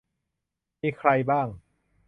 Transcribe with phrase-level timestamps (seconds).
[0.81, 1.47] มีใครบ้าง